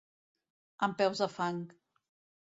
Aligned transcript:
Amb 0.87 0.95
peus 1.01 1.21
de 1.25 1.27
fang. 1.33 1.59